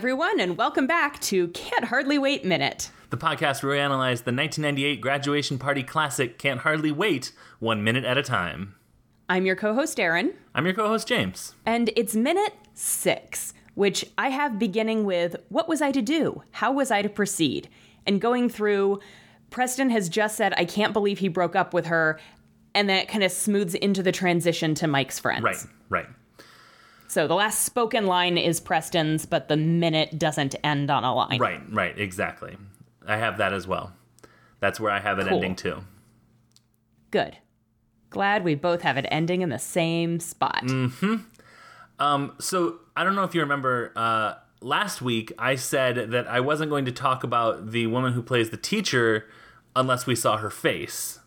everyone, 0.00 0.40
and 0.40 0.56
welcome 0.56 0.86
back 0.86 1.20
to 1.20 1.48
Can't 1.48 1.84
Hardly 1.84 2.16
Wait 2.16 2.42
Minute. 2.42 2.90
the 3.10 3.18
podcast 3.18 3.62
where 3.62 3.72
we 3.72 3.78
analyze 3.78 4.22
the 4.22 4.32
1998 4.32 4.98
graduation 4.98 5.58
party 5.58 5.82
classic 5.82 6.38
Can't 6.38 6.60
Hardly 6.60 6.90
Wait, 6.90 7.32
one 7.58 7.84
minute 7.84 8.06
at 8.06 8.16
a 8.16 8.22
time. 8.22 8.76
I'm 9.28 9.44
your 9.44 9.56
co 9.56 9.74
host, 9.74 10.00
Aaron, 10.00 10.32
I'm 10.54 10.64
your 10.64 10.72
co 10.72 10.88
host, 10.88 11.06
James. 11.06 11.54
and 11.66 11.90
it's 11.96 12.14
minute 12.16 12.54
six, 12.72 13.52
which 13.74 14.06
I 14.16 14.30
have 14.30 14.58
beginning 14.58 15.04
with 15.04 15.36
What 15.50 15.68
was 15.68 15.82
I 15.82 15.92
to 15.92 16.00
do? 16.00 16.44
How 16.52 16.72
was 16.72 16.90
I 16.90 17.02
to 17.02 17.10
proceed? 17.10 17.68
And 18.06 18.22
going 18.22 18.48
through, 18.48 19.00
Preston 19.50 19.90
has 19.90 20.08
just 20.08 20.34
said, 20.34 20.54
I 20.56 20.64
can't 20.64 20.94
believe 20.94 21.18
he 21.18 21.28
broke 21.28 21.54
up 21.54 21.74
with 21.74 21.84
her. 21.88 22.18
And 22.74 22.88
then 22.88 22.96
it 22.96 23.08
kind 23.08 23.22
of 23.22 23.32
smooths 23.32 23.74
into 23.74 24.02
the 24.02 24.12
transition 24.12 24.74
to 24.76 24.86
Mike's 24.86 25.18
friends. 25.18 25.44
Right, 25.44 25.62
right. 25.90 26.06
So 27.10 27.26
the 27.26 27.34
last 27.34 27.64
spoken 27.64 28.06
line 28.06 28.38
is 28.38 28.60
Preston's, 28.60 29.26
but 29.26 29.48
the 29.48 29.56
minute 29.56 30.16
doesn't 30.16 30.54
end 30.62 30.92
on 30.92 31.02
a 31.02 31.12
line. 31.12 31.40
Right, 31.40 31.60
right, 31.72 31.98
exactly. 31.98 32.56
I 33.04 33.16
have 33.16 33.38
that 33.38 33.52
as 33.52 33.66
well. 33.66 33.92
That's 34.60 34.78
where 34.78 34.92
I 34.92 35.00
have 35.00 35.18
it 35.18 35.26
Cool. 35.26 35.38
ending 35.38 35.56
too. 35.56 35.82
Good. 37.10 37.38
Glad 38.10 38.44
we 38.44 38.54
both 38.54 38.82
have 38.82 38.96
it 38.96 39.06
ending 39.10 39.42
in 39.42 39.48
the 39.48 39.58
same 39.58 40.20
spot. 40.20 40.62
Hmm 40.70 41.16
Um, 41.98 42.36
so 42.38 42.78
I 42.96 43.02
don't 43.02 43.16
know 43.16 43.24
if 43.24 43.34
you 43.34 43.40
remember, 43.40 43.92
uh, 43.96 44.34
last 44.60 45.02
week 45.02 45.32
I 45.36 45.56
said 45.56 46.12
that 46.12 46.28
I 46.28 46.38
wasn't 46.38 46.70
going 46.70 46.84
to 46.84 46.92
talk 46.92 47.24
about 47.24 47.72
the 47.72 47.88
woman 47.88 48.12
who 48.12 48.22
plays 48.22 48.50
the 48.50 48.56
teacher 48.56 49.26
unless 49.74 50.06
we 50.06 50.14
saw 50.14 50.36
her 50.36 50.48
face. 50.48 51.18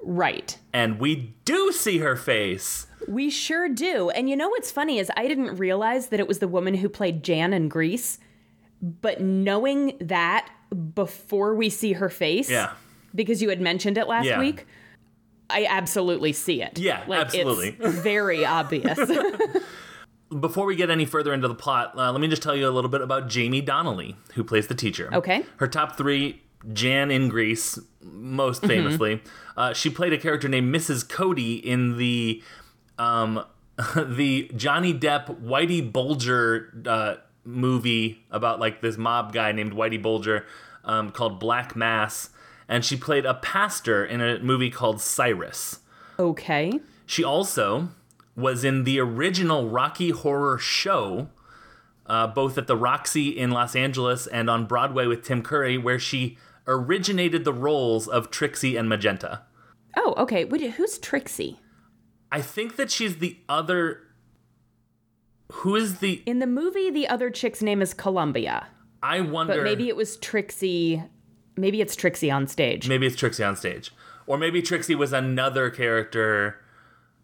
Right. 0.00 0.58
And 0.72 0.98
we 0.98 1.34
do 1.44 1.70
see 1.70 1.98
her 1.98 2.16
face. 2.16 2.87
We 3.08 3.30
sure 3.30 3.68
do. 3.68 4.10
And 4.10 4.28
you 4.28 4.36
know 4.36 4.48
what's 4.48 4.70
funny 4.70 4.98
is 4.98 5.10
I 5.16 5.26
didn't 5.26 5.56
realize 5.56 6.08
that 6.08 6.20
it 6.20 6.28
was 6.28 6.38
the 6.38 6.48
woman 6.48 6.74
who 6.74 6.88
played 6.88 7.22
Jan 7.22 7.52
in 7.52 7.68
Grease. 7.68 8.18
But 8.80 9.20
knowing 9.20 9.96
that 10.00 10.48
before 10.94 11.54
we 11.54 11.68
see 11.70 11.94
her 11.94 12.08
face, 12.08 12.48
Yeah. 12.50 12.72
because 13.14 13.42
you 13.42 13.48
had 13.48 13.60
mentioned 13.60 13.98
it 13.98 14.06
last 14.06 14.26
Yeah. 14.26 14.38
week, 14.38 14.66
I 15.50 15.66
absolutely 15.68 16.32
see 16.32 16.62
it. 16.62 16.78
Yeah, 16.78 17.02
like, 17.08 17.20
absolutely. 17.20 17.76
It's 17.80 17.94
very 18.02 18.44
obvious. 18.44 18.98
Before 20.40 20.66
we 20.66 20.76
get 20.76 20.90
any 20.90 21.06
further 21.06 21.32
into 21.32 21.48
the 21.48 21.54
plot, 21.54 21.92
uh, 21.96 22.12
let 22.12 22.20
me 22.20 22.28
just 22.28 22.42
tell 22.42 22.54
you 22.54 22.68
a 22.68 22.70
little 22.70 22.90
bit 22.90 23.00
about 23.00 23.28
Jamie 23.28 23.62
Donnelly, 23.62 24.14
who 24.34 24.44
plays 24.44 24.66
the 24.66 24.74
teacher. 24.74 25.08
Okay. 25.12 25.46
Her 25.56 25.66
top 25.66 25.96
three 25.96 26.42
Jan 26.74 27.10
in 27.10 27.30
Grease, 27.30 27.78
most 28.02 28.62
famously. 28.66 29.22
Uh, 29.56 29.72
she 29.72 29.88
played 29.88 30.12
a 30.12 30.18
character 30.18 30.46
named 30.46 30.74
Mrs. 30.74 31.08
Cody 31.08 31.54
in 31.54 31.96
the 31.96 32.42
um, 32.98 33.44
the 33.96 34.50
Johnny 34.56 34.92
Depp 34.92 35.40
Whitey 35.40 35.92
Bulger 35.92 36.72
uh, 36.86 37.14
movie 37.44 38.24
about 38.30 38.60
like 38.60 38.80
this 38.82 38.96
mob 38.96 39.32
guy 39.32 39.52
named 39.52 39.72
Whitey 39.72 40.00
Bulger 40.00 40.46
um, 40.84 41.10
called 41.10 41.38
Black 41.38 41.76
Mass, 41.76 42.30
and 42.68 42.84
she 42.84 42.96
played 42.96 43.24
a 43.24 43.34
pastor 43.34 44.04
in 44.04 44.20
a 44.20 44.38
movie 44.40 44.70
called 44.70 45.00
Cyrus. 45.00 45.80
okay. 46.18 46.80
She 47.06 47.24
also 47.24 47.88
was 48.36 48.64
in 48.64 48.84
the 48.84 49.00
original 49.00 49.68
Rocky 49.70 50.10
Horror 50.10 50.58
Show, 50.58 51.28
uh, 52.06 52.26
both 52.26 52.58
at 52.58 52.66
the 52.66 52.76
Roxy 52.76 53.30
in 53.30 53.50
Los 53.50 53.74
Angeles 53.74 54.26
and 54.26 54.50
on 54.50 54.66
Broadway 54.66 55.06
with 55.06 55.24
Tim 55.24 55.42
Curry, 55.42 55.78
where 55.78 55.98
she 55.98 56.36
originated 56.66 57.44
the 57.44 57.52
roles 57.52 58.06
of 58.06 58.30
Trixie 58.30 58.76
and 58.76 58.88
Magenta. 58.88 59.42
Oh, 59.96 60.14
okay. 60.18 60.44
Wait, 60.44 60.60
who's 60.72 60.98
Trixie? 60.98 61.58
I 62.30 62.40
think 62.42 62.76
that 62.76 62.90
she's 62.90 63.18
the 63.18 63.38
other. 63.48 64.02
Who 65.52 65.76
is 65.76 65.98
the? 66.00 66.22
In 66.26 66.38
the 66.40 66.46
movie, 66.46 66.90
the 66.90 67.08
other 67.08 67.30
chick's 67.30 67.62
name 67.62 67.80
is 67.80 67.94
Columbia. 67.94 68.68
I 69.02 69.20
wonder. 69.20 69.56
But 69.56 69.64
maybe 69.64 69.88
it 69.88 69.96
was 69.96 70.16
Trixie. 70.18 71.02
Maybe 71.56 71.80
it's 71.80 71.96
Trixie 71.96 72.30
on 72.30 72.46
stage. 72.46 72.88
maybe 72.88 73.06
it's 73.06 73.16
Trixie 73.16 73.42
on 73.42 73.56
stage, 73.56 73.92
or 74.26 74.38
maybe 74.38 74.62
Trixie 74.62 74.94
was 74.94 75.12
another 75.12 75.70
character. 75.70 76.60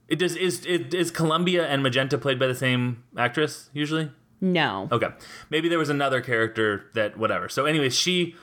It 0.09 0.19
does 0.19 0.37
is 0.37 0.64
it 0.66 0.93
is 0.93 1.10
Columbia 1.10 1.66
and 1.66 1.82
Magenta 1.82 2.19
played 2.19 2.38
by 2.38 2.47
the 2.47 2.54
same 2.54 3.04
actress 3.16 3.70
usually? 3.72 4.10
No. 4.41 4.88
Okay. 4.93 5.09
Maybe 5.50 5.69
there 5.69 5.78
was 5.78 5.88
another 5.88 6.20
character 6.20 6.84
that 6.94 7.16
whatever. 7.16 7.48
So 7.48 7.64
anyways, 7.64 7.94
she 7.97 8.34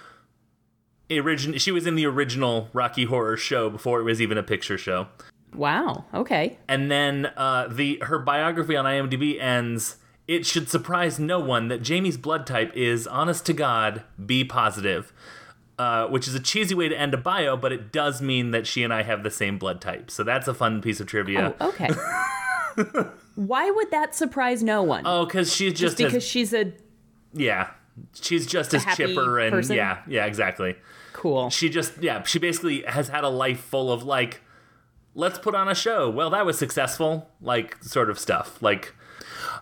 origin 1.12 1.58
she 1.58 1.72
was 1.72 1.86
in 1.86 1.96
the 1.96 2.06
original 2.06 2.70
Rocky 2.74 3.06
Horror 3.06 3.38
show 3.38 3.70
before 3.70 4.00
it 4.00 4.04
was 4.04 4.22
even 4.22 4.38
a 4.38 4.44
picture 4.44 4.78
show. 4.78 5.08
Wow. 5.56 6.06
Okay. 6.14 6.58
And 6.68 6.90
then 6.90 7.28
uh, 7.38 7.68
the 7.70 8.00
her 8.04 8.20
biography 8.20 8.76
on 8.76 8.86
IMDb 8.86 9.42
ends 9.42 9.98
it 10.28 10.46
should 10.46 10.70
surprise 10.70 11.20
no 11.20 11.40
one 11.40 11.68
that 11.68 11.82
Jamie's 11.82 12.18
blood 12.18 12.48
type 12.48 12.72
is 12.76 13.06
honest 13.08 13.46
to 13.48 13.54
God, 13.54 14.04
B 14.24 14.44
positive. 14.44 15.12
Uh, 15.80 16.08
which 16.08 16.28
is 16.28 16.36
a 16.36 16.40
cheesy 16.40 16.76
way 16.76 16.88
to 16.88 16.96
end 17.00 17.12
a 17.12 17.18
bio, 17.18 17.58
but 17.58 17.72
it 17.72 17.92
does 17.92 18.22
mean 18.22 18.52
that 18.52 18.68
she 18.68 18.84
and 18.84 18.94
I 18.94 19.02
have 19.02 19.24
the 19.24 19.32
same 19.32 19.58
blood 19.58 19.82
type. 19.82 20.12
So 20.12 20.24
that's 20.24 20.48
a 20.48 20.54
fun 20.54 20.80
piece 20.80 21.00
of 21.00 21.08
trivia. 21.08 21.56
Oh, 21.60 21.70
okay. 21.70 21.90
Why 23.36 23.72
would 23.72 23.90
that 23.90 24.14
surprise 24.14 24.62
no 24.62 24.84
one? 24.84 25.04
Oh, 25.08 25.26
because 25.26 25.52
she's 25.52 25.74
just, 25.74 25.82
Just 25.82 25.98
because 25.98 26.16
as, 26.16 26.24
she's 26.24 26.54
a 26.54 26.74
yeah, 27.34 27.72
she's 28.14 28.46
just 28.46 28.76
as 28.76 28.86
chipper 28.96 29.40
and 29.40 29.52
person? 29.52 29.76
yeah, 29.76 30.04
yeah, 30.08 30.26
exactly. 30.26 30.76
cool. 31.14 31.50
she 31.50 31.68
just 31.68 31.98
yeah 32.02 32.22
she 32.24 32.38
basically 32.38 32.84
has 32.84 33.08
had 33.08 33.24
a 33.24 33.30
life 33.30 33.60
full 33.62 33.92
of 33.92 34.04
like 34.04 34.42
let's 35.14 35.38
put 35.40 35.54
on 35.56 35.68
a 35.68 35.76
show 35.76 36.10
well 36.10 36.30
that 36.30 36.46
was 36.46 36.58
successful 36.58 37.30
like 37.42 37.82
sort 37.84 38.10
of 38.10 38.18
stuff 38.18 38.62
like 38.62 38.94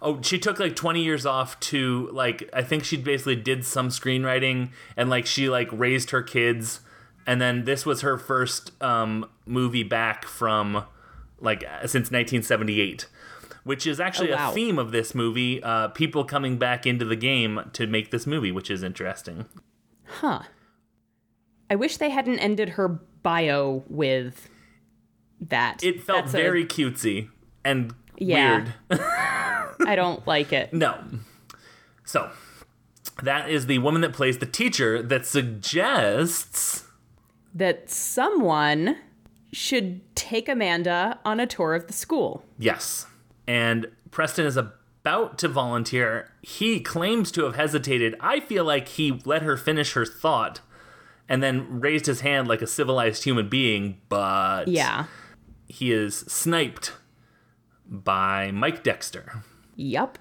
oh 0.01 0.21
she 0.21 0.37
took 0.37 0.59
like 0.59 0.75
20 0.75 1.01
years 1.03 1.25
off 1.25 1.59
to 1.59 2.09
like 2.13 2.47
i 2.53 2.61
think 2.61 2.83
she 2.83 2.95
basically 2.97 3.35
did 3.35 3.65
some 3.65 3.89
screenwriting 3.89 4.69
and 4.95 5.09
like 5.09 5.25
she 5.25 5.49
like 5.49 5.67
raised 5.71 6.11
her 6.11 6.21
kids 6.21 6.81
and 7.25 7.41
then 7.41 7.63
this 7.65 7.85
was 7.85 8.01
her 8.01 8.17
first 8.17 8.71
um 8.81 9.25
movie 9.45 9.83
back 9.83 10.25
from 10.25 10.83
like 11.39 11.61
since 11.81 12.11
1978 12.11 13.07
which 13.63 13.85
is 13.87 13.99
actually 13.99 14.31
Oh, 14.31 14.35
wow. 14.35 14.51
a 14.51 14.53
theme 14.53 14.77
of 14.79 14.91
this 14.91 15.13
movie 15.15 15.61
uh 15.63 15.87
people 15.89 16.23
coming 16.25 16.57
back 16.57 16.85
into 16.85 17.05
the 17.05 17.15
game 17.15 17.59
to 17.73 17.87
make 17.87 18.11
this 18.11 18.27
movie 18.27 18.51
which 18.51 18.69
is 18.69 18.83
interesting 18.83 19.45
Huh. 20.05 20.41
I 21.69 21.75
wish 21.75 21.97
they 21.97 22.09
hadn't 22.09 22.39
ended 22.39 22.69
her 22.69 22.87
bio 23.21 23.83
with 23.87 24.49
that. 25.47 25.83
it 25.83 26.01
felt 26.03 26.25
That's 26.25 26.33
a- 26.33 26.37
very 26.37 26.65
cutesy 26.65 27.29
and 27.63 27.93
Yeah. 28.17 28.67
weird. 28.89 29.01
I 29.87 29.95
don't 29.95 30.25
like 30.27 30.51
it. 30.53 30.73
no. 30.73 30.97
So, 32.05 32.29
that 33.23 33.49
is 33.49 33.67
the 33.67 33.77
woman 33.79 34.01
that 34.01 34.13
plays 34.13 34.39
the 34.39 34.45
teacher 34.45 35.01
that 35.03 35.25
suggests. 35.25 36.85
That 37.53 37.89
someone 37.89 38.97
should 39.51 40.01
take 40.15 40.47
Amanda 40.49 41.19
on 41.25 41.39
a 41.39 41.47
tour 41.47 41.73
of 41.75 41.87
the 41.87 41.93
school. 41.93 42.43
Yes. 42.57 43.07
And 43.47 43.87
Preston 44.11 44.45
is 44.45 44.57
about 44.57 45.37
to 45.39 45.47
volunteer. 45.47 46.31
He 46.41 46.79
claims 46.79 47.31
to 47.31 47.43
have 47.43 47.55
hesitated. 47.55 48.15
I 48.19 48.39
feel 48.39 48.63
like 48.63 48.87
he 48.89 49.19
let 49.25 49.41
her 49.41 49.57
finish 49.57 49.93
her 49.93 50.05
thought 50.05 50.61
and 51.27 51.41
then 51.43 51.79
raised 51.79 52.05
his 52.07 52.21
hand 52.21 52.47
like 52.47 52.61
a 52.61 52.67
civilized 52.67 53.23
human 53.23 53.49
being, 53.49 53.99
but 54.09 54.67
Yeah. 54.67 55.05
He 55.69 55.93
is 55.93 56.17
sniped 56.27 56.91
by 57.85 58.51
Mike 58.51 58.83
Dexter. 58.83 59.43
Yup. 59.77 60.17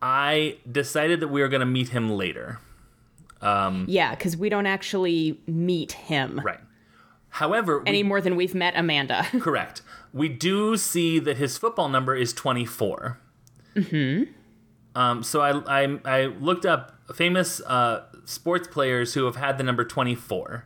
I 0.00 0.56
decided 0.70 1.20
that 1.20 1.28
we 1.28 1.42
were 1.42 1.48
going 1.48 1.60
to 1.60 1.66
meet 1.66 1.90
him 1.90 2.08
later. 2.10 2.60
Yeah, 3.42 4.14
because 4.14 4.36
we 4.36 4.48
don't 4.48 4.66
actually 4.66 5.40
meet 5.46 5.92
him 5.92 6.40
Right. 6.42 6.60
However, 7.30 7.80
we- 7.80 7.86
any 7.86 8.02
more 8.02 8.20
than 8.20 8.36
we've 8.36 8.54
met 8.54 8.74
Amanda. 8.76 9.24
correct. 9.40 9.82
We 10.12 10.28
do 10.28 10.76
see 10.76 11.18
that 11.18 11.36
his 11.36 11.58
football 11.58 11.88
number 11.88 12.16
is 12.16 12.32
24. 12.32 13.18
Mm-hmm. 13.76 14.32
Um, 14.98 15.22
so 15.22 15.40
I, 15.40 15.82
I, 15.84 15.98
I 16.04 16.26
looked 16.26 16.64
up 16.66 16.94
famous 17.14 17.60
uh, 17.60 18.04
sports 18.24 18.66
players 18.66 19.14
who 19.14 19.26
have 19.26 19.36
had 19.36 19.58
the 19.58 19.62
number 19.64 19.84
24. 19.84 20.64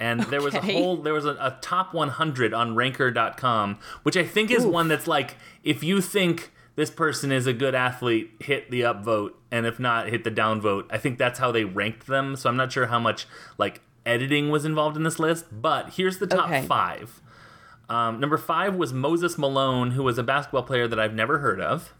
And 0.00 0.20
there 0.22 0.40
was 0.42 0.54
a 0.54 0.60
whole, 0.62 0.96
there 0.96 1.12
was 1.12 1.26
a, 1.26 1.36
a 1.40 1.58
top 1.60 1.92
100 1.94 2.54
on 2.54 2.74
ranker.com, 2.74 3.78
which 4.02 4.16
I 4.16 4.24
think 4.24 4.50
is 4.50 4.64
one 4.66 4.88
that's 4.88 5.06
like, 5.06 5.36
if 5.62 5.84
you 5.84 6.00
think 6.00 6.50
this 6.74 6.90
person 6.90 7.30
is 7.30 7.46
a 7.46 7.52
good 7.52 7.74
athlete, 7.74 8.30
hit 8.40 8.70
the 8.70 8.80
upvote. 8.80 9.32
And 9.50 9.66
if 9.66 9.78
not, 9.78 10.08
hit 10.08 10.24
the 10.24 10.30
downvote. 10.30 10.86
I 10.90 10.96
think 10.98 11.18
that's 11.18 11.38
how 11.38 11.52
they 11.52 11.64
ranked 11.64 12.06
them. 12.06 12.34
So 12.36 12.48
I'm 12.48 12.56
not 12.56 12.72
sure 12.72 12.86
how 12.86 12.98
much 12.98 13.26
like 13.58 13.82
editing 14.06 14.48
was 14.50 14.64
involved 14.64 14.96
in 14.96 15.02
this 15.02 15.18
list. 15.18 15.44
But 15.52 15.90
here's 15.90 16.18
the 16.18 16.26
top 16.26 16.46
Okay. 16.46 16.62
five. 16.62 17.20
Um, 17.90 18.20
number 18.20 18.38
five 18.38 18.76
was 18.76 18.92
Moses 18.94 19.36
Malone, 19.36 19.90
who 19.90 20.02
was 20.02 20.16
a 20.16 20.22
basketball 20.22 20.62
player 20.62 20.88
that 20.88 20.98
I've 20.98 21.12
never 21.14 21.40
heard 21.40 21.60
of. 21.60 21.92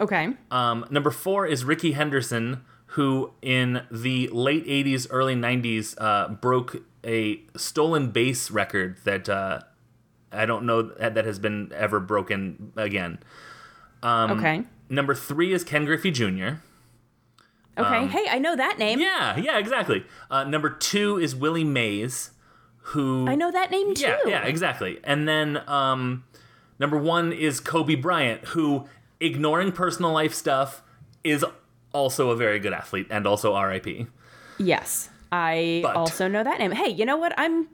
okay. 0.00 0.28
Um, 0.50 0.86
number 0.90 1.10
four 1.10 1.46
is 1.46 1.64
Rickey 1.64 1.92
Henderson, 1.92 2.62
who 2.92 3.32
in 3.42 3.82
the 3.90 4.28
late 4.28 4.66
80s, 4.66 5.06
early 5.10 5.34
90s 5.34 5.94
uh, 5.98 6.28
broke 6.28 6.82
a 7.08 7.40
stolen 7.56 8.10
base 8.10 8.50
record 8.50 8.98
that 9.04 9.28
uh, 9.28 9.60
I 10.30 10.46
don't 10.46 10.66
know 10.66 10.82
that 10.82 11.24
has 11.24 11.38
been 11.38 11.72
ever 11.74 11.98
broken 11.98 12.72
again. 12.76 13.18
Um, 14.02 14.32
okay. 14.32 14.62
Number 14.90 15.14
three 15.14 15.52
is 15.52 15.64
Ken 15.64 15.86
Griffey 15.86 16.10
Jr. 16.10 16.60
Okay. 17.78 18.06
hey, 18.08 18.26
I 18.28 18.38
know 18.38 18.56
that 18.56 18.78
name. 18.78 18.98
Yeah, 18.98 19.36
yeah, 19.36 19.58
exactly. 19.58 20.04
Uh, 20.30 20.44
number 20.44 20.68
two 20.68 21.18
is 21.18 21.34
Willie 21.34 21.64
Mays, 21.64 22.32
who 22.78 23.26
I 23.28 23.36
know 23.36 23.50
that 23.52 23.70
name 23.70 23.94
too. 23.94 24.06
Yeah, 24.06 24.18
yeah, 24.26 24.44
exactly. 24.44 24.98
And 25.04 25.28
then 25.28 25.62
um, 25.68 26.24
number 26.78 26.98
one 26.98 27.32
is 27.32 27.60
Kobe 27.60 27.94
Bryant, 27.94 28.46
who, 28.46 28.86
ignoring 29.20 29.72
personal 29.72 30.12
life 30.12 30.34
stuff, 30.34 30.82
is 31.22 31.44
also 31.92 32.30
a 32.30 32.36
very 32.36 32.58
good 32.58 32.72
athlete 32.72 33.06
and 33.10 33.26
also 33.26 33.58
RIP. 33.58 34.08
Yes. 34.58 35.08
I 35.32 35.80
But- 35.82 35.96
also 35.96 36.28
know 36.28 36.42
that 36.44 36.58
name. 36.58 36.72
Hey, 36.72 36.88
you 36.90 37.04
know 37.04 37.16
what? 37.16 37.32
I'm 37.38 37.68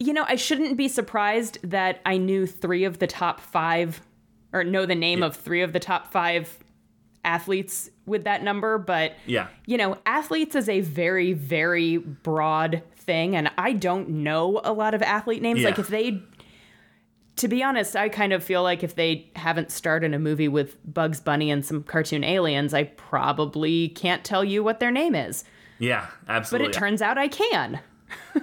you 0.00 0.12
know, 0.12 0.24
I 0.26 0.34
shouldn't 0.34 0.76
be 0.76 0.88
surprised 0.88 1.58
that 1.62 2.00
I 2.04 2.16
knew 2.16 2.46
3 2.46 2.82
of 2.82 2.98
the 2.98 3.06
top 3.06 3.40
5 3.40 4.00
or 4.52 4.64
know 4.64 4.86
the 4.86 4.96
name 4.96 5.22
of 5.22 5.36
3 5.36 5.62
of 5.62 5.72
the 5.72 5.78
top 5.78 6.10
5 6.10 6.58
athletes 7.24 7.90
with 8.04 8.24
that 8.24 8.42
number, 8.42 8.76
but 8.76 9.12
Yeah. 9.24 9.46
you 9.66 9.76
know, 9.78 9.96
athletes 10.04 10.56
is 10.56 10.68
a 10.68 10.80
very 10.80 11.32
very 11.32 11.96
broad 11.96 12.82
thing 12.96 13.36
and 13.36 13.50
I 13.56 13.72
don't 13.72 14.08
know 14.08 14.60
a 14.64 14.72
lot 14.72 14.94
of 14.94 15.02
athlete 15.02 15.40
names 15.42 15.60
Yeah. 15.60 15.68
like 15.68 15.78
if 15.78 15.86
they 15.88 16.22
to 17.36 17.48
be 17.48 17.62
honest, 17.64 17.96
I 17.96 18.08
kind 18.08 18.32
of 18.32 18.44
feel 18.44 18.62
like 18.62 18.84
if 18.84 18.94
they 18.94 19.28
haven't 19.36 19.70
starred 19.72 20.04
in 20.04 20.14
a 20.14 20.18
movie 20.20 20.46
with 20.48 20.76
Bugs 20.92 21.20
Bunny 21.20 21.50
and 21.50 21.64
some 21.64 21.82
cartoon 21.82 22.22
aliens, 22.22 22.72
I 22.72 22.84
probably 22.84 23.88
can't 23.88 24.22
tell 24.24 24.44
you 24.44 24.62
what 24.62 24.78
their 24.78 24.92
name 24.92 25.14
is. 25.16 25.42
Yeah, 25.78 26.06
absolutely. 26.28 26.68
But 26.68 26.76
it 26.76 26.78
turns 26.78 27.02
out 27.02 27.18
I 27.18 27.28
can. 27.28 27.80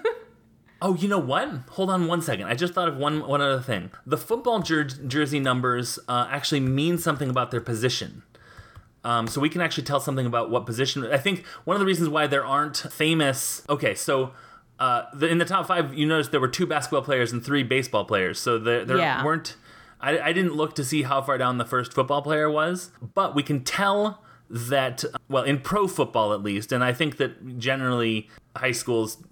Oh, 0.84 0.96
you 0.96 1.08
know 1.08 1.20
what? 1.20 1.48
Hold 1.70 1.92
on 1.92 2.08
one 2.08 2.24
second. 2.24 2.48
I 2.48 2.56
just 2.56 2.74
thought 2.74 2.88
of 2.88 2.98
one 2.98 3.28
one 3.28 3.40
other 3.40 3.62
thing. 3.62 3.92
The 4.08 4.18
football 4.18 4.62
jer- 4.64 4.84
jersey 4.86 5.40
numbers 5.40 6.00
uh, 6.08 6.28
actually 6.32 6.62
mean 6.62 6.98
something 6.98 7.30
about 7.30 7.52
their 7.52 7.62
position. 7.62 8.24
Um, 9.04 9.28
so 9.28 9.40
we 9.40 9.48
can 9.50 9.62
actually 9.62 9.84
tell 9.84 10.00
something 10.00 10.26
about 10.26 10.50
what 10.50 10.66
position. 10.66 11.06
I 11.06 11.18
think 11.18 11.46
one 11.66 11.76
of 11.76 11.80
the 11.80 11.86
reasons 11.86 12.10
why 12.10 12.26
there 12.26 12.44
aren't 12.44 12.78
famous. 12.78 13.62
Okay, 13.70 13.94
so 13.94 14.32
uh, 14.80 15.04
the, 15.14 15.28
in 15.28 15.38
the 15.38 15.46
top 15.46 15.68
five, 15.68 15.94
you 15.94 16.08
noticed 16.08 16.32
there 16.32 16.40
were 16.40 16.48
two 16.48 16.66
basketball 16.66 17.04
players 17.04 17.32
and 17.32 17.46
three 17.46 17.62
baseball 17.62 18.04
players. 18.06 18.40
So 18.40 18.58
there, 18.58 18.84
there 18.84 18.98
Yeah. 18.98 19.24
weren't. 19.24 19.56
I, 20.00 20.18
I 20.20 20.34
didn't 20.34 20.56
look 20.56 20.74
to 20.76 20.84
see 20.84 21.04
how 21.04 21.22
far 21.22 21.38
down 21.38 21.60
the 21.60 21.66
first 21.66 21.94
football 21.94 22.24
player 22.24 22.50
was, 22.50 22.90
but 23.14 23.36
we 23.36 23.44
can 23.44 23.64
tell 23.64 24.24
that 24.52 25.04
well 25.30 25.44
in 25.44 25.60
pro 25.60 25.88
football 25.88 26.34
at 26.34 26.44
least, 26.44 26.72
and 26.72 26.84
I 26.84 26.94
think 26.94 27.18
that 27.18 27.58
generally 27.58 28.30
high 28.56 28.72
schools 28.74 29.24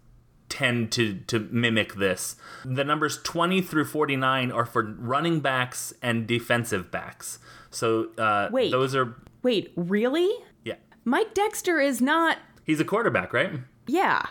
tend 0.48 0.92
to 0.94 1.16
to 1.28 1.40
mimic 1.52 1.96
this. 1.96 2.36
The 2.66 2.84
numbers 2.84 3.22
20 3.22 3.62
through 3.62 3.86
49 3.86 4.52
are 4.52 4.66
for 4.66 4.84
running 4.84 5.42
backs 5.42 5.94
and 6.02 6.26
defensive 6.26 6.90
backs. 6.90 7.40
So 7.70 8.10
uh, 8.18 8.50
Wait. 8.52 8.72
those 8.72 8.96
are 8.96 9.16
Wait, 9.44 9.72
really? 9.76 10.30
yeah. 10.64 10.76
Mike 11.06 11.34
Dexter 11.34 11.80
is 11.80 12.02
not. 12.02 12.38
He's 12.64 12.80
a 12.80 12.86
quarterback, 12.86 13.32
right? 13.34 13.52
Yeah. 13.88 14.26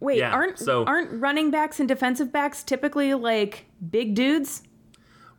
Wait, 0.00 0.18
Yeah, 0.18 0.32
aren't 0.32 0.58
so- 0.58 0.84
aren't 0.84 1.12
running 1.20 1.50
backs 1.50 1.78
and 1.80 1.88
defensive 1.88 2.32
backs 2.32 2.62
typically 2.62 3.14
like 3.14 3.66
big 3.90 4.14
dudes? 4.14 4.62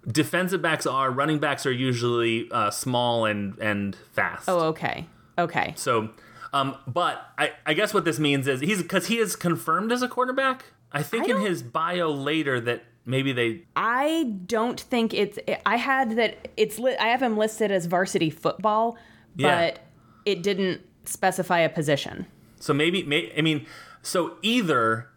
Defensive 0.08 0.62
backs 0.62 0.86
are 0.86 1.12
running 1.12 1.40
backs 1.40 1.66
are 1.66 1.72
usually 1.72 2.50
uh, 2.52 2.70
small 2.72 3.26
and 3.26 3.58
and 3.60 3.96
fast. 4.12 4.50
Oh, 4.50 4.60
okay. 4.68 5.08
Okay. 5.38 5.74
So, 5.78 6.10
um, 6.52 6.76
but 6.86 7.26
I, 7.38 7.52
I 7.66 7.74
guess 7.74 7.94
what 7.94 8.04
this 8.06 8.20
means 8.20 8.48
is 8.48 8.60
he's 8.60 8.82
because 8.82 9.08
he 9.08 9.18
is 9.18 9.36
confirmed 9.36 9.92
as 9.92 10.02
a 10.02 10.08
quarterback. 10.08 10.66
I 10.92 11.04
think 11.04 11.28
I 11.30 11.36
in 11.36 11.42
his 11.42 11.64
bio 11.64 12.12
later 12.12 12.60
that 12.62 12.84
maybe 13.06 13.32
they 13.32 13.64
I 13.76 14.34
don't 14.46 14.80
think 14.80 15.14
it's. 15.14 15.40
I 15.66 15.78
had 15.78 16.18
that 16.18 16.50
it's. 16.58 16.78
Li- 16.80 16.98
I 16.98 17.08
have 17.08 17.22
him 17.22 17.38
listed 17.38 17.72
as 17.72 17.86
varsity 17.86 18.30
football, 18.30 18.98
Yeah. 19.36 19.72
but 19.72 19.80
it 20.26 20.44
didn't 20.44 20.82
specify 21.06 21.60
a 21.60 21.70
position. 21.70 22.28
So 22.60 22.74
maybe, 22.74 23.04
may, 23.04 23.32
I 23.38 23.42
mean, 23.42 23.66
so 24.02 24.38
either 24.42 25.10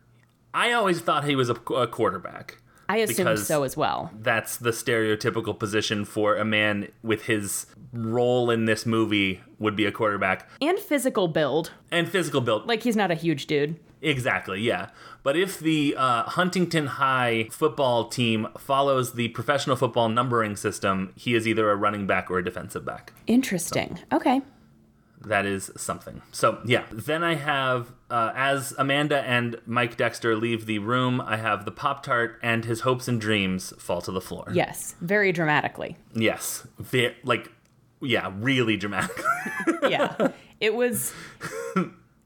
I 0.54 0.72
always 0.72 1.00
thought 1.00 1.24
he 1.24 1.36
was 1.36 1.50
a, 1.50 1.54
a 1.72 1.86
quarterback. 1.86 2.58
I 2.88 2.98
assume 2.98 3.36
so 3.36 3.62
as 3.62 3.76
well. 3.76 4.10
That's 4.18 4.56
the 4.56 4.70
stereotypical 4.70 5.58
position 5.58 6.04
for 6.04 6.36
a 6.36 6.44
man 6.44 6.88
with 7.02 7.22
his 7.26 7.66
role 7.92 8.50
in 8.50 8.64
this 8.66 8.86
movie 8.86 9.40
would 9.58 9.74
be 9.76 9.86
a 9.86 9.92
quarterback 9.92 10.48
And 10.60 10.78
physical 10.78 11.28
build. 11.28 11.72
and 11.90 12.08
physical 12.08 12.40
build. 12.40 12.66
Like 12.68 12.82
he's 12.82 12.96
not 12.96 13.10
a 13.10 13.14
huge 13.14 13.46
dude. 13.46 13.76
exactly, 14.02 14.60
yeah. 14.60 14.88
But 15.22 15.36
if 15.36 15.58
the 15.58 15.94
uh, 15.98 16.22
Huntington 16.24 16.86
High 16.86 17.48
football 17.50 18.06
team 18.08 18.46
follows 18.58 19.14
the 19.14 19.28
professional 19.28 19.74
football 19.74 20.08
numbering 20.08 20.54
system, 20.54 21.12
he 21.16 21.34
is 21.34 21.48
either 21.48 21.68
a 21.70 21.74
running 21.76 22.06
back 22.06 22.30
or 22.30 22.38
a 22.38 22.44
defensive 22.44 22.84
back. 22.84 23.12
Interesting. 23.26 23.98
Okay. 24.12 24.40
That 25.22 25.46
is 25.46 25.70
something. 25.76 26.22
So 26.32 26.60
yeah, 26.64 26.84
then 26.92 27.22
I 27.24 27.34
have 27.34 27.92
uh, 28.10 28.32
as 28.34 28.72
Amanda 28.78 29.20
and 29.22 29.56
Mike 29.66 29.96
Dexter 29.96 30.36
leave 30.36 30.66
the 30.66 30.78
room, 30.78 31.20
I 31.20 31.36
have 31.36 31.64
the 31.64 31.70
Pop 31.72 32.02
Tart 32.02 32.38
and 32.42 32.64
his 32.64 32.80
hopes 32.80 33.08
and 33.08 33.20
dreams 33.20 33.72
fall 33.78 34.00
to 34.02 34.12
the 34.12 34.20
floor. 34.20 34.48
Yes. 34.52 34.94
Very 35.00 35.32
dramatically. 35.32 35.96
Yes, 36.14 36.66
Ve- 36.78 37.14
like 37.24 37.50
yeah, 38.00 38.32
really 38.38 38.76
dramatic. 38.76 39.20
Yeah. 39.88 40.28
it 40.60 40.74
was 40.74 41.12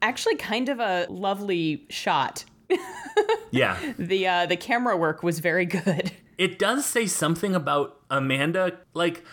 actually 0.03 0.37
kind 0.37 0.69
of 0.69 0.81
a 0.81 1.07
lovely 1.11 1.85
shot. 1.91 2.45
yeah, 3.51 3.77
The 3.99 4.27
uh, 4.27 4.47
the 4.47 4.57
camera 4.57 4.97
work 4.97 5.23
was 5.23 5.39
very 5.41 5.67
good. 5.67 6.13
it 6.39 6.59
does 6.59 6.87
say 6.87 7.07
something 7.07 7.55
about 7.55 7.99
Amanda, 8.11 8.79
like 8.95 9.25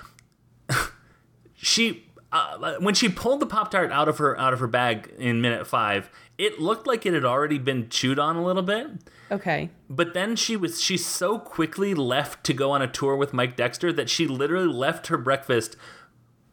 she. 1.56 2.04
Uh, 2.32 2.76
when 2.80 2.94
she 2.94 3.08
pulled 3.08 3.40
the 3.40 3.46
pop 3.46 3.72
tart 3.72 3.92
out 3.92 4.10
of 4.10 4.18
her 4.18 4.38
out 4.40 4.54
of 4.54 4.60
her 4.60 4.68
bag 4.68 5.14
in 5.18 5.40
minute 5.42 5.66
five, 5.66 6.10
it 6.38 6.60
looked 6.60 6.86
like 6.86 7.06
it 7.06 7.14
had 7.14 7.24
already 7.24 7.58
been 7.58 7.88
chewed 7.90 8.20
on 8.20 8.36
a 8.36 8.44
little 8.44 8.64
bit. 8.64 8.88
Okay. 9.32 9.70
But 9.90 10.14
then 10.14 10.36
she 10.36 10.58
was 10.58 10.82
she 10.82 10.98
so 10.98 11.40
quickly 11.40 11.94
left 11.94 12.44
to 12.46 12.54
go 12.54 12.72
on 12.72 12.82
a 12.82 12.88
tour 12.88 13.16
with 13.16 13.34
Mike 13.34 13.56
Dexter 13.56 13.94
that 13.94 14.10
she 14.10 14.28
literally 14.28 14.68
left 14.72 15.08
her 15.08 15.18
breakfast 15.18 15.78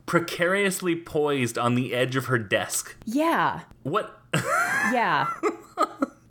precariously 0.06 0.94
poised 0.94 1.56
on 1.58 1.74
the 1.74 1.94
edge 1.94 2.14
of 2.14 2.26
her 2.26 2.38
desk. 2.38 2.96
Yeah. 3.04 3.60
What 3.82 4.20
Yeah. 4.34 5.28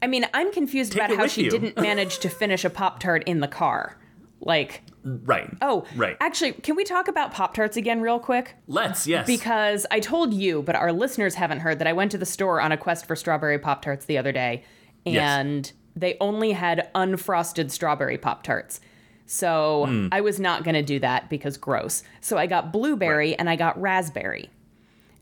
I 0.02 0.08
mean, 0.08 0.26
I'm 0.34 0.52
confused 0.52 0.96
about 0.96 1.12
how 1.12 1.28
she 1.28 1.46
you. 1.46 1.50
didn't 1.50 1.78
manage 1.78 2.20
to 2.20 2.30
finish 2.30 2.66
a 2.66 2.70
Pop 2.70 3.00
Tart 3.00 3.24
in 3.26 3.40
the 3.40 3.48
car. 3.48 3.98
Like, 4.42 4.84
right. 5.04 5.50
oh, 5.62 5.86
Right. 5.96 6.18
Actually, 6.20 6.54
can 6.54 6.76
we 6.76 6.84
talk 6.84 7.08
about 7.08 7.32
Pop 7.34 7.54
Tarts 7.54 7.78
again, 7.78 8.02
real 8.02 8.20
quick? 8.20 8.56
Let's, 8.68 9.06
yes. 9.08 9.28
Because 9.28 9.86
I 9.92 10.00
told 10.00 10.34
you, 10.34 10.62
but 10.64 10.76
our 10.76 10.92
listeners 10.92 11.36
haven't 11.36 11.60
heard 11.60 11.80
that 11.80 11.88
I 11.88 11.94
went 11.94 12.12
to 12.12 12.18
the 12.18 12.26
store 12.26 12.62
on 12.62 12.72
a 12.72 12.78
quest 12.78 13.06
for 13.06 13.16
strawberry 13.16 13.60
Pop 13.60 13.82
Tarts 13.82 14.06
the 14.06 14.18
other 14.18 14.32
day, 14.32 14.64
Yes. 15.06 15.22
and 15.40 15.72
they 15.96 16.18
only 16.22 16.54
had 16.54 16.90
unfrosted 16.96 17.70
strawberry 17.72 18.18
Pop 18.18 18.44
Tarts. 18.44 18.80
So 19.26 19.86
Hmm. 19.88 20.08
I 20.12 20.22
was 20.22 20.40
not 20.40 20.64
going 20.64 20.76
to 20.76 20.82
do 20.84 21.00
that 21.00 21.30
because 21.30 21.58
gross. 21.58 22.04
So 22.22 22.38
I 22.38 22.46
got 22.48 22.72
blueberry 22.74 23.36
and 23.38 23.50
I 23.50 23.56
got 23.56 23.80
raspberry. 23.82 24.50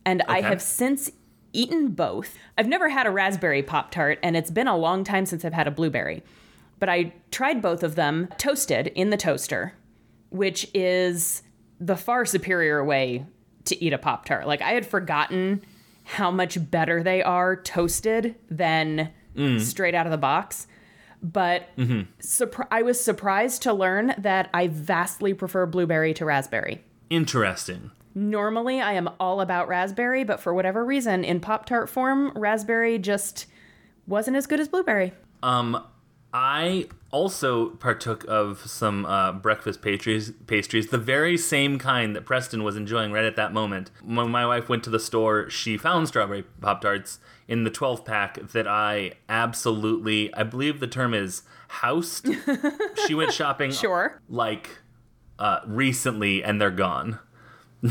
And 0.06 0.24
I 0.28 0.42
have 0.42 0.62
since 0.62 1.12
eaten 1.54 1.90
both. 1.90 2.36
I've 2.58 2.68
never 2.68 2.90
had 2.90 3.06
a 3.06 3.12
raspberry 3.12 3.62
Pop 3.62 3.92
Tart, 3.92 4.18
and 4.24 4.36
it's 4.38 4.50
been 4.50 4.68
a 4.68 4.76
long 4.78 5.04
time 5.04 5.26
since 5.26 5.44
I've 5.46 5.54
had 5.54 5.68
a 5.68 5.72
blueberry. 5.72 6.24
But 6.82 6.90
I 6.90 7.14
tried 7.30 7.62
both 7.62 7.84
of 7.84 7.94
them 7.94 8.28
toasted 8.40 8.88
in 8.88 9.12
the 9.12 9.18
toaster, 9.18 9.76
which 10.32 10.68
is 10.74 11.44
the 11.80 11.96
far 11.96 12.26
superior 12.26 12.84
way 12.84 13.26
to 13.66 13.82
eat 13.82 13.94
a 13.94 14.00
Pop 14.00 14.26
Tart. 14.26 14.48
Like, 14.48 14.64
I 14.64 14.72
had 14.72 14.86
forgotten 14.86 15.62
how 16.04 16.32
much 16.32 16.72
better 16.72 17.04
they 17.04 17.22
are 17.22 17.56
toasted 17.56 18.34
than 18.50 19.12
straight 19.60 19.94
out 19.94 20.08
of 20.08 20.12
the 20.12 20.18
box. 20.18 20.66
But 21.22 21.70
surpri- 21.78 22.68
I 22.72 22.82
was 22.82 23.00
surprised 23.00 23.62
to 23.62 23.74
learn 23.74 24.16
that 24.18 24.50
I 24.52 24.68
vastly 24.68 25.36
prefer 25.36 25.68
blueberry 25.68 26.16
to 26.16 26.26
raspberry. 26.26 26.84
Interesting. 27.12 27.92
Normally, 28.16 28.82
I 28.82 28.94
am 28.94 29.08
all 29.20 29.40
about 29.40 29.68
raspberry, 29.68 30.24
but 30.24 30.40
for 30.40 30.52
whatever 30.52 30.84
reason, 30.84 31.24
in 31.24 31.42
Pop 31.42 31.68
Tart 31.68 31.90
form, 31.92 32.32
raspberry 32.36 32.98
just 32.98 33.46
wasn't 34.08 34.36
as 34.36 34.48
good 34.48 34.60
as 34.60 34.68
blueberry. 34.68 35.14
Um, 35.44 35.84
I 36.34 36.88
also 37.12 37.72
partook 37.72 38.24
of 38.28 38.60
some 38.66 39.06
uh, 39.06 39.34
breakfast 39.34 39.82
pastries, 39.82 40.32
pastries, 40.48 40.88
the 40.88 40.98
very 40.98 41.38
same 41.38 41.78
kind 41.78 42.16
that 42.16 42.26
Preston 42.26 42.64
was 42.64 42.78
enjoying 42.78 43.12
right 43.12 43.26
at 43.26 43.36
that 43.36 43.52
moment. 43.54 43.92
When 44.04 44.30
my 44.30 44.46
wife 44.46 44.70
went 44.70 44.84
to 44.86 44.90
the 44.90 45.00
store, 45.00 45.50
she 45.50 45.78
found 45.78 46.08
strawberry 46.08 46.44
Pop 46.62 46.82
Tarts 46.82 47.20
in 47.50 47.66
the 47.66 47.70
12 47.70 48.06
pack 48.06 48.40
that 48.54 48.66
I 48.68 49.14
absolutely, 49.28 50.34
I 50.34 50.44
believe 50.44 50.80
the 50.80 50.88
term 50.88 51.14
is 51.14 51.44
housed. 51.68 52.30
she 53.08 53.14
went 53.14 53.34
shopping 53.34 53.72
Sure. 53.72 54.22
like 54.30 54.70
uh, 55.38 55.60
recently 55.68 56.44
and 56.44 56.62
they're 56.62 56.72
gone. 56.72 57.20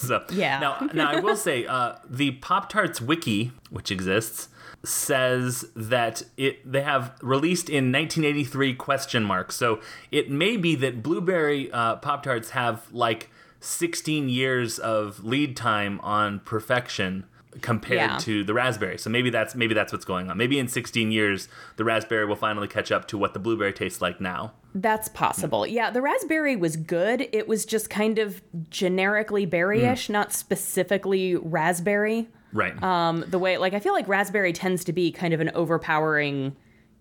so 0.06 0.24
Yeah. 0.30 0.58
Now, 0.60 0.88
now 0.92 1.10
I 1.10 1.20
will 1.20 1.36
say 1.36 1.66
uh, 1.66 1.96
the 2.08 2.32
Pop 2.32 2.68
Tarts 2.68 3.00
wiki, 3.00 3.52
which 3.70 3.90
exists, 3.90 4.48
says 4.82 5.66
that 5.76 6.22
it 6.36 6.70
they 6.70 6.82
have 6.82 7.12
released 7.20 7.68
in 7.68 7.92
1983 7.92 8.74
question 8.74 9.24
mark. 9.24 9.52
So 9.52 9.80
it 10.10 10.30
may 10.30 10.56
be 10.56 10.74
that 10.76 11.02
blueberry 11.02 11.70
uh, 11.70 11.96
Pop 11.96 12.22
Tarts 12.22 12.50
have 12.50 12.86
like 12.90 13.30
16 13.60 14.28
years 14.28 14.78
of 14.78 15.22
lead 15.22 15.56
time 15.56 16.00
on 16.00 16.40
perfection. 16.40 17.24
Compared 17.62 17.98
Yeah. 17.98 18.18
to 18.18 18.44
the 18.44 18.54
raspberry. 18.54 18.96
So 18.98 19.10
maybe 19.10 19.28
that's 19.30 19.54
maybe 19.54 19.74
that's 19.74 19.92
what's 19.92 20.04
going 20.04 20.30
on. 20.30 20.36
Maybe 20.36 20.58
in 20.58 20.68
16 20.68 21.10
years 21.10 21.48
the 21.76 21.84
raspberry 21.84 22.24
will 22.26 22.36
finally 22.36 22.68
catch 22.68 22.92
up 22.92 23.08
to 23.08 23.18
what 23.18 23.34
the 23.34 23.40
blueberry 23.40 23.72
tastes 23.72 24.00
like 24.00 24.20
now. 24.20 24.52
That's 24.74 25.08
possible. 25.08 25.66
Yeah, 25.66 25.90
the 25.90 26.00
raspberry 26.00 26.54
was 26.54 26.76
good. 26.76 27.28
It 27.32 27.48
was 27.48 27.64
just 27.64 27.90
kind 27.90 28.18
of 28.20 28.40
generically 28.70 29.46
berryish, 29.46 30.08
not 30.08 30.32
specifically 30.32 31.34
raspberry. 31.34 32.28
Right. 32.52 32.80
Um, 32.82 33.24
the 33.28 33.38
way, 33.38 33.58
like, 33.58 33.74
I 33.74 33.80
feel 33.80 33.92
like 33.92 34.06
raspberry 34.08 34.52
tends 34.52 34.84
to 34.84 34.92
be 34.92 35.10
kind 35.12 35.32
of 35.34 35.40
an 35.40 35.50
overpowering, 35.54 36.54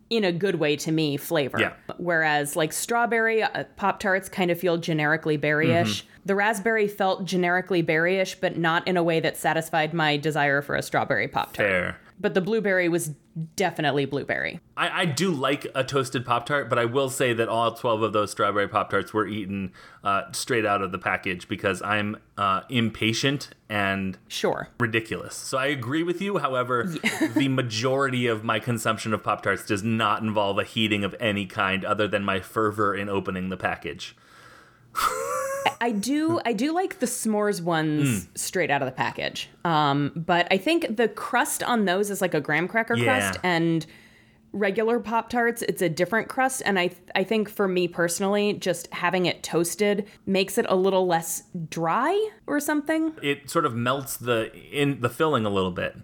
in 0.09 0.23
a 0.23 0.31
good 0.31 0.55
way 0.55 0.75
to 0.75 0.91
me, 0.91 1.17
flavor. 1.17 1.59
Yeah. 1.59 1.73
Whereas, 1.97 2.55
like, 2.55 2.73
strawberry 2.73 3.43
uh, 3.43 3.65
Pop 3.75 3.99
Tarts 3.99 4.29
kind 4.29 4.49
of 4.51 4.59
feel 4.59 4.77
generically 4.77 5.37
berryish. 5.37 6.03
The 6.25 6.35
raspberry 6.35 6.87
felt 6.87 7.25
generically 7.25 7.83
berryish, 7.83 8.35
but 8.39 8.57
not 8.57 8.87
in 8.87 8.97
a 8.97 9.03
way 9.03 9.19
that 9.19 9.37
satisfied 9.37 9.93
my 9.93 10.17
desire 10.17 10.61
for 10.61 10.75
a 10.75 10.81
strawberry 10.81 11.27
Pop 11.27 11.53
Tart. 11.53 11.69
Fair. 11.69 11.99
But 12.21 12.33
the 12.33 12.41
blueberry 12.41 12.89
was 12.89 13.11
definitely 13.55 14.03
blueberry. 14.05 14.59
I, 14.75 15.01
I 15.01 15.05
do 15.05 15.31
like 15.31 15.65
a 15.73 15.83
toasted 15.85 16.25
Pop 16.25 16.45
Tart, 16.45 16.69
but 16.69 16.77
I 16.77 16.83
will 16.83 17.09
say 17.09 17.31
that 17.31 17.47
all 17.47 17.73
12 17.73 18.01
of 18.01 18.11
those 18.13 18.31
strawberry 18.31 18.67
Pop 18.67 18.89
Tarts 18.89 19.13
were 19.13 19.25
eaten 19.25 19.71
uh, 20.03 20.23
straight 20.33 20.65
out 20.65 20.81
of 20.81 20.91
the 20.91 20.97
package 20.97 21.47
because 21.47 21.81
I'm 21.81 22.17
uh, 22.37 22.61
impatient 22.69 23.51
and 23.69 24.17
Sure. 24.27 24.67
ridiculous. 24.79 25.35
So 25.35 25.57
I 25.57 25.67
agree 25.67 26.03
with 26.03 26.21
you. 26.21 26.39
However, 26.39 26.83
the 27.35 27.47
majority 27.47 28.27
of 28.27 28.43
my 28.43 28.59
consumption 28.59 29.13
of 29.13 29.23
Pop 29.23 29.41
Tarts 29.43 29.65
does 29.65 29.83
not 29.83 30.21
involve 30.21 30.59
a 30.59 30.63
heating 30.65 31.05
of 31.05 31.15
any 31.21 31.45
kind 31.45 31.85
other 31.85 32.07
than 32.07 32.23
my 32.25 32.41
fervor 32.41 32.93
in 32.93 33.07
opening 33.07 33.47
the 33.47 33.57
package. 33.57 34.15
I 35.81 35.91
do 35.91 36.39
I 36.45 36.53
do 36.53 36.73
like 36.73 36.99
the 36.99 37.05
s'mores 37.05 37.61
ones 37.61 38.23
Hmm. 38.25 38.29
straight 38.35 38.69
out 38.71 38.81
of 38.81 38.85
the 38.85 38.91
package. 38.91 39.49
Um, 39.65 40.11
but 40.15 40.47
I 40.51 40.57
think 40.57 40.97
the 40.97 41.07
crust 41.07 41.63
on 41.63 41.85
those 41.85 42.09
is 42.09 42.21
like 42.21 42.33
a 42.33 42.41
graham 42.41 42.67
cracker 42.67 42.95
Yeah. 42.95 43.05
crust 43.05 43.39
and 43.43 43.85
regular 44.51 44.99
Pop 44.99 45.29
Tarts, 45.29 45.61
it's 45.61 45.81
a 45.81 45.89
different 45.89 46.27
crust. 46.27 46.63
And 46.65 46.79
I 46.79 46.91
I 47.15 47.23
think 47.23 47.49
for 47.49 47.67
me 47.67 47.87
personally, 47.87 48.53
just 48.53 48.91
having 48.93 49.25
it 49.25 49.43
toasted 49.43 50.07
makes 50.25 50.57
it 50.57 50.65
a 50.69 50.75
little 50.75 51.05
less 51.07 51.43
dry 51.69 52.29
or 52.47 52.59
something. 52.59 53.13
It 53.21 53.49
sort 53.49 53.65
of 53.65 53.75
melts 53.75 54.17
the 54.17 54.51
in 54.71 55.01
the 55.01 55.09
filling 55.09 55.45
a 55.45 55.49
little 55.49 55.71
bit, 55.71 55.95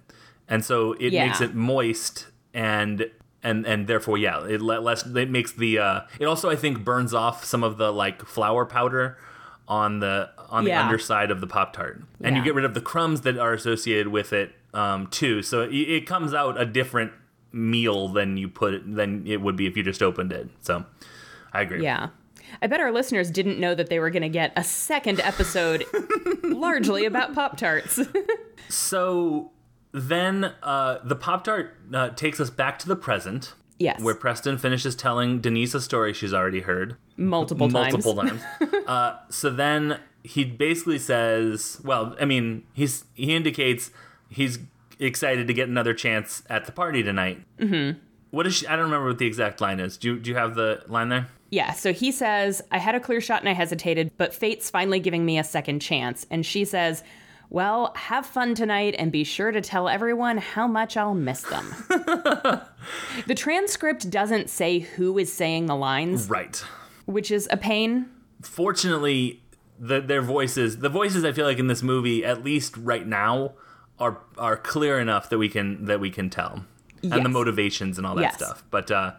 and 0.47 0.63
so 0.63 0.93
it 0.93 1.11
Yeah. 1.13 1.25
makes 1.27 1.41
it 1.41 1.55
moist 1.55 2.27
and. 2.53 3.09
And, 3.43 3.63
and 3.67 3.85
therefore, 3.85 4.17
yeah, 4.17 4.43
it 4.47 4.59
le- 4.59 4.79
less 4.79 5.05
it 5.05 5.29
makes 5.29 5.51
the 5.51 5.77
uh, 5.77 5.99
it 6.19 6.25
also 6.25 6.49
I 6.49 6.55
think 6.55 6.83
burns 6.83 7.13
off 7.13 7.45
some 7.45 7.63
of 7.63 7.77
the 7.77 7.93
like 7.93 8.25
flour 8.25 8.65
powder 8.65 9.19
on 9.67 9.99
the 9.99 10.29
on 10.49 10.63
the 10.65 10.73
underside 10.73 11.31
of 11.31 11.41
the 11.41 11.47
pop 11.47 11.73
tart, 11.73 12.01
and 12.21 12.35
you 12.35 12.43
get 12.43 12.55
rid 12.55 12.65
of 12.65 12.73
the 12.73 12.81
crumbs 12.81 13.21
that 13.21 13.37
are 13.37 13.53
associated 13.53 14.09
with 14.09 14.33
it 14.33 14.51
um, 14.73 15.07
too. 15.07 15.41
So 15.41 15.61
it, 15.61 15.73
it 15.73 16.07
comes 16.07 16.33
out 16.33 16.59
a 16.59 16.65
different 16.65 17.11
meal 17.51 18.09
than 18.09 18.37
you 18.37 18.49
put 18.49 18.73
it 18.73 18.95
than 18.95 19.25
it 19.25 19.41
would 19.41 19.55
be 19.55 19.65
if 19.65 19.77
you 19.77 19.83
just 19.83 20.03
opened 20.03 20.31
it. 20.31 20.49
So 20.61 20.85
I 21.53 21.61
agree. 21.61 21.83
Yeah. 21.83 22.09
I 22.61 22.67
bet 22.67 22.79
our 22.79 22.91
listeners 22.91 23.31
didn't 23.31 23.59
know 23.59 23.73
that 23.75 23.89
they 23.89 23.99
were 23.99 24.09
going 24.09 24.21
to 24.21 24.29
get 24.29 24.53
a 24.55 24.63
second 24.63 25.19
episode 25.19 25.83
largely 26.43 27.05
about 27.05 27.33
Pop 27.33 27.57
Tarts. 27.57 27.99
So 28.67 29.51
then 29.91 30.53
uh, 30.63 30.99
the 31.03 31.15
Pop 31.15 31.43
Tart 31.43 31.77
uh, 31.93 32.09
takes 32.09 32.39
us 32.39 32.49
back 32.49 32.79
to 32.79 32.87
the 32.87 32.95
present. 32.95 33.53
Yes. 33.77 34.01
Where 34.01 34.15
Preston 34.15 34.57
finishes 34.57 34.95
telling 34.95 35.41
Denise 35.41 35.73
a 35.73 35.81
story 35.81 36.13
she's 36.13 36.33
already 36.33 36.61
heard 36.61 36.95
multiple 37.17 37.69
times. 37.69 37.93
multiple 37.93 38.15
times. 38.23 38.41
uh, 38.87 39.17
so 39.29 39.49
then 39.49 39.99
he 40.23 40.45
basically 40.45 40.97
says, 40.97 41.79
well, 41.83 42.15
I 42.19 42.25
mean, 42.25 42.63
he's 42.73 43.05
he 43.13 43.35
indicates 43.35 43.91
he's 44.29 44.59
excited 44.99 45.47
to 45.47 45.53
get 45.53 45.67
another 45.67 45.93
chance 45.93 46.43
at 46.49 46.65
the 46.65 46.71
party 46.71 47.03
tonight. 47.03 47.43
Mm-hmm. 47.59 47.99
What 48.31 48.47
is 48.47 48.55
she, 48.55 48.67
I 48.67 48.75
don't 48.75 48.85
remember 48.85 49.07
what 49.07 49.17
the 49.17 49.27
exact 49.27 49.61
line 49.61 49.79
is. 49.79 49.97
Do 49.97 50.09
you, 50.09 50.19
do 50.19 50.29
you 50.29 50.35
have 50.35 50.55
the 50.55 50.83
line 50.87 51.09
there? 51.09 51.27
Yeah, 51.51 51.71
so 51.73 51.93
he 51.93 52.11
says, 52.11 52.61
I 52.71 52.79
had 52.79 52.95
a 52.95 52.99
clear 52.99 53.21
shot 53.21 53.41
and 53.41 53.47
I 53.47 53.53
hesitated, 53.53 54.11
but 54.17 54.33
fate's 54.33 54.69
finally 54.69 54.99
giving 54.99 55.25
me 55.25 55.37
a 55.37 55.43
second 55.43 55.79
chance. 55.79 56.25
And 56.29 56.45
she 56.45 56.65
says, 56.65 57.03
Well, 57.49 57.93
have 57.95 58.25
fun 58.25 58.55
tonight 58.55 58.95
and 58.97 59.11
be 59.11 59.23
sure 59.23 59.51
to 59.51 59.61
tell 59.61 59.87
everyone 59.87 60.37
how 60.37 60.67
much 60.67 60.97
I'll 60.97 61.13
miss 61.13 61.41
them. 61.43 61.73
the 63.27 63.35
transcript 63.35 64.09
doesn't 64.09 64.49
say 64.49 64.79
who 64.79 65.17
is 65.17 65.31
saying 65.31 65.67
the 65.67 65.75
lines, 65.75 66.29
Right. 66.29 66.63
which 67.05 67.31
is 67.31 67.47
a 67.51 67.57
pain. 67.57 68.07
Fortunately, 68.41 69.41
the, 69.79 70.01
their 70.01 70.21
voices, 70.21 70.79
the 70.79 70.89
voices 70.89 71.23
I 71.25 71.31
feel 71.31 71.45
like 71.45 71.59
in 71.59 71.67
this 71.67 71.83
movie, 71.83 72.23
at 72.25 72.43
least 72.43 72.75
right 72.77 73.05
now, 73.05 73.53
are 73.99 74.19
are 74.37 74.57
clear 74.57 74.99
enough 74.99 75.29
that 75.29 75.37
we 75.37 75.47
can 75.47 75.85
that 75.85 75.99
we 76.01 76.09
can 76.09 76.29
tell, 76.29 76.65
and 77.01 77.23
the 77.23 77.29
motivations 77.29 77.97
and 77.97 78.05
all 78.05 78.15
that 78.15 78.21
Yes. 78.23 78.35
stuff. 78.35 78.63
But 78.69 78.91
uh, 78.91 79.13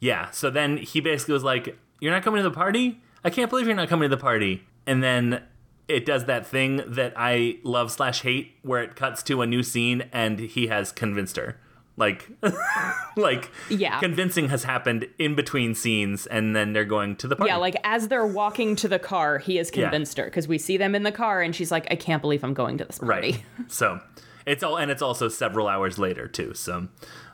yeah, 0.00 0.30
so 0.32 0.50
then 0.50 0.78
he 0.78 1.00
basically 1.00 1.34
was 1.34 1.44
like, 1.44 1.78
"You're 2.00 2.12
not 2.12 2.24
coming 2.24 2.42
to 2.42 2.48
the 2.48 2.54
party? 2.54 3.00
I 3.22 3.30
can't 3.30 3.48
believe 3.50 3.66
you're 3.66 3.76
not 3.76 3.88
coming 3.88 4.08
to 4.10 4.16
the 4.16 4.20
party." 4.20 4.64
And 4.86 5.00
then 5.02 5.42
it 5.90 6.06
does 6.06 6.24
that 6.26 6.46
thing 6.46 6.82
that 6.86 7.12
I 7.16 7.58
love 7.64 7.90
slash 7.90 8.22
hate, 8.22 8.52
where 8.62 8.82
it 8.82 8.96
cuts 8.96 9.22
to 9.24 9.42
a 9.42 9.46
new 9.46 9.62
scene 9.62 10.04
and 10.12 10.38
he 10.38 10.68
has 10.68 10.92
convinced 10.92 11.36
her. 11.36 11.58
Like, 11.96 12.28
like, 13.16 13.50
Yeah. 13.68 14.00
convincing 14.00 14.48
has 14.48 14.64
happened 14.64 15.06
in 15.18 15.34
between 15.34 15.74
scenes, 15.74 16.26
and 16.26 16.56
then 16.56 16.72
they're 16.72 16.86
going 16.86 17.16
to 17.16 17.28
the 17.28 17.36
party. 17.36 17.50
Yeah, 17.50 17.56
like 17.56 17.76
as 17.84 18.08
they're 18.08 18.26
walking 18.26 18.74
to 18.76 18.88
the 18.88 18.98
car, 18.98 19.36
he 19.38 19.56
has 19.56 19.70
Yeah. 19.74 19.82
convinced 19.90 20.16
her 20.16 20.24
because 20.24 20.48
we 20.48 20.56
see 20.56 20.76
them 20.78 20.94
in 20.94 21.02
the 21.02 21.12
car 21.12 21.42
and 21.42 21.54
she's 21.54 21.70
like, 21.70 21.86
I 21.90 21.96
can't 21.96 22.22
believe 22.22 22.42
I'm 22.42 22.54
going 22.54 22.78
to 22.78 22.84
this 22.86 22.98
party. 22.98 23.32
Right. 23.32 23.44
so 23.68 24.00
it's 24.46 24.62
all, 24.62 24.78
and 24.78 24.90
it's 24.90 25.02
also 25.02 25.28
several 25.28 25.68
hours 25.68 25.98
later 25.98 26.26
too. 26.26 26.54
So 26.54 26.88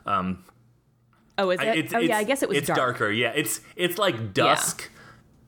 um, 0.05 0.43
Oh, 1.37 1.51
is 1.51 1.61
it? 1.61 1.67
I- 1.67 1.73
it's, 1.75 1.93
oh, 1.93 1.99
yeah, 1.99 2.17
I 2.17 2.23
guess 2.23 2.43
it 2.43 2.49
was 2.49 2.57
it's 2.57 2.67
dark. 2.67 2.77
darker. 2.77 3.11
Yeah, 3.11 3.31
it's 3.35 3.61
it's 3.75 3.97
like 3.97 4.33
dusk 4.33 4.89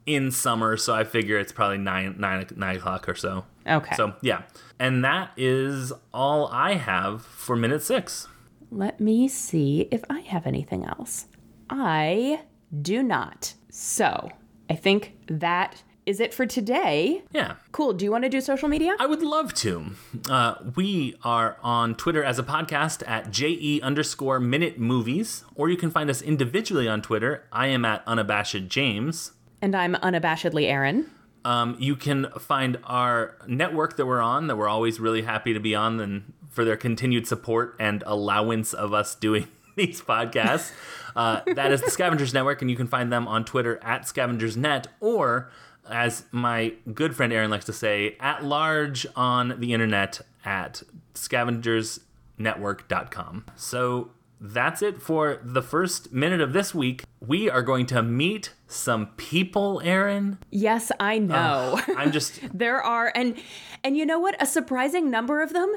in 0.09 0.31
summer, 0.31 0.75
so 0.75 0.95
I 0.95 1.03
figure 1.03 1.37
it's 1.37 1.51
probably 1.51 1.77
nine 1.77 2.15
nine 2.17 2.47
nine 2.55 2.77
o'clock 2.77 3.07
or 3.07 3.15
so. 3.15 3.45
Okay. 3.67 3.95
So 3.95 4.15
yeah, 4.21 4.41
and 4.79 5.05
that 5.05 5.31
is 5.37 5.93
all 6.13 6.47
I 6.47 6.73
have 6.73 7.23
for 7.23 7.55
minute 7.55 7.83
six. 7.83 8.27
Let 8.71 8.99
me 8.99 9.27
see 9.27 9.87
if 9.91 10.03
I 10.09 10.21
have 10.21 10.47
anything 10.47 10.83
else. 10.85 11.27
I 11.69 12.41
do 12.81 13.03
not. 13.03 13.53
So 13.69 14.29
I 14.69 14.75
think 14.75 15.17
that 15.27 15.83
is 16.05 16.19
it 16.19 16.33
for 16.33 16.47
today. 16.47 17.21
Yeah. 17.31 17.55
Cool. 17.71 17.93
Do 17.93 18.03
you 18.03 18.09
want 18.09 18.23
to 18.23 18.29
do 18.29 18.41
social 18.41 18.67
media? 18.67 18.95
I 18.99 19.05
would 19.05 19.21
love 19.21 19.53
to. 19.55 19.91
Uh, 20.27 20.55
we 20.75 21.15
are 21.23 21.57
on 21.61 21.93
Twitter 21.93 22.23
as 22.23 22.39
a 22.39 22.43
podcast 22.43 23.03
at 23.07 23.29
JE 23.29 23.79
underscore 23.83 24.39
minute 24.39 24.79
movies, 24.79 25.45
or 25.53 25.69
you 25.69 25.77
can 25.77 25.91
find 25.91 26.09
us 26.09 26.23
individually 26.23 26.87
on 26.87 27.03
Twitter. 27.03 27.45
I 27.51 27.67
am 27.67 27.85
at 27.85 28.01
unabashed 28.07 28.69
James. 28.69 29.33
And 29.61 29.75
I'm 29.75 29.95
unabashedly 29.95 30.69
Aaron. 30.69 31.09
Um, 31.45 31.77
you 31.79 31.95
can 31.95 32.27
find 32.37 32.77
our 32.83 33.37
network 33.47 33.95
that 33.97 34.05
we're 34.05 34.21
on, 34.21 34.47
that 34.47 34.57
we're 34.57 34.67
always 34.67 34.99
really 34.99 35.21
happy 35.21 35.53
to 35.53 35.59
be 35.59 35.75
on, 35.75 35.99
and 35.99 36.33
for 36.49 36.65
their 36.65 36.77
continued 36.77 37.27
support 37.27 37.75
and 37.79 38.03
allowance 38.05 38.73
of 38.73 38.93
us 38.93 39.15
doing 39.15 39.47
these 39.75 40.01
podcasts. 40.01 40.71
Uh, 41.15 41.41
that 41.55 41.71
is 41.71 41.81
the 41.81 41.89
Scavengers 41.89 42.31
Network, 42.33 42.61
and 42.61 42.69
you 42.69 42.77
can 42.77 42.87
find 42.87 43.11
them 43.11 43.27
on 43.27 43.43
Twitter 43.45 43.79
at 43.83 44.03
ScavengersNet, 44.03 44.85
or 44.99 45.49
as 45.89 46.25
my 46.31 46.73
good 46.93 47.15
friend 47.15 47.33
Aaron 47.33 47.49
likes 47.49 47.65
to 47.65 47.73
say, 47.73 48.15
at 48.19 48.43
large 48.43 49.07
on 49.15 49.59
the 49.59 49.73
internet 49.73 50.21
at 50.45 50.83
scavengersnetwork.com. 51.15 53.45
So 53.55 54.11
that's 54.41 54.81
it 54.81 55.01
for 55.01 55.39
the 55.43 55.61
first 55.61 56.11
minute 56.13 56.39
of 56.41 56.53
this 56.53 56.73
week. 56.73 57.03
We 57.19 57.49
are 57.49 57.61
going 57.61 57.85
to 57.87 58.01
meet 58.01 58.53
some 58.67 59.07
people, 59.17 59.81
Aaron. 59.83 60.37
Yes, 60.49 60.91
I 60.99 61.17
know. 61.19 61.79
I'm 61.97 62.11
just 62.11 62.39
there 62.57 62.81
are 62.81 63.11
and 63.15 63.35
and 63.83 63.97
you 63.97 64.05
know 64.05 64.19
what? 64.19 64.41
A 64.41 64.45
surprising 64.45 65.09
number 65.11 65.41
of 65.41 65.53
them 65.53 65.73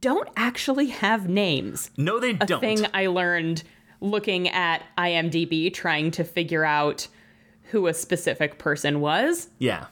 don't 0.00 0.28
actually 0.36 0.86
have 0.88 1.28
names. 1.28 1.90
no, 1.96 2.18
they 2.20 2.30
A 2.30 2.46
don't. 2.46 2.60
thing 2.60 2.86
I 2.92 3.06
learned 3.06 3.62
looking 4.00 4.48
at 4.48 4.82
IMDb 4.96 5.72
trying 5.72 6.10
to 6.12 6.24
figure 6.24 6.64
out 6.64 7.08
who 7.70 7.86
a 7.86 7.94
specific 7.94 8.58
person 8.58 9.00
was. 9.00 9.48
Yeah. 9.58 9.86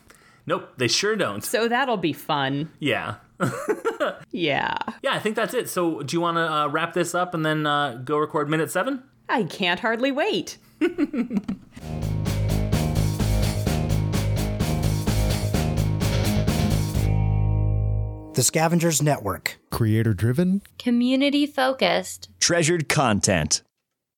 Nope, 0.47 0.75
they 0.77 0.87
sure 0.89 1.17
don't. 1.17 1.43
So 1.43 1.67
that'll 1.69 1.97
be 1.97 2.13
fun. 2.13 2.71
Yeah. 2.79 3.17
Yeah. 4.31 4.77
Yeah, 5.03 5.15
I 5.15 5.19
think 5.19 5.37
that's 5.37 5.55
it. 5.55 5.69
So, 5.69 6.03
do 6.03 6.15
you 6.15 6.21
want 6.21 6.37
to 6.37 6.53
uh, 6.53 6.69
wrap 6.69 6.93
this 6.93 7.15
up 7.15 7.33
and 7.35 7.45
then 7.45 7.67
uh, 7.67 8.01
go 8.05 8.19
record 8.19 8.51
minute 8.51 8.71
seven? 8.71 9.03
I 9.29 9.45
can't 9.45 9.81
hardly 9.81 10.13
wait. 10.13 10.59
The 18.37 18.43
Scavengers 18.43 19.01
Network. 19.03 19.59
Creator 19.71 20.13
driven? 20.13 20.61
Community 20.79 21.47
focused. 21.47 22.29
Treasured 22.39 22.87
content. 22.87 23.63